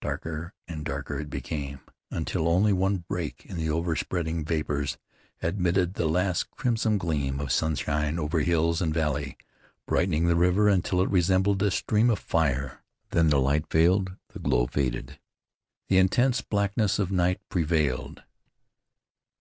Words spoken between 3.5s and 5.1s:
the overspreading vapors